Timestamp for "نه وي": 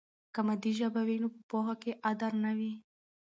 2.43-2.73